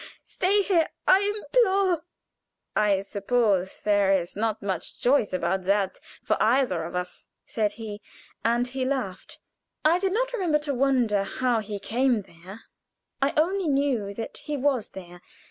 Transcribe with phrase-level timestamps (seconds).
[0.25, 1.99] Stay here!" I implored.
[2.75, 8.01] "I suppose there is not much choice about that for either of us," said he,
[8.43, 9.39] and he laughed.
[9.85, 12.61] I did not remember to wonder how he came there;
[13.21, 15.21] I only knew that he was there.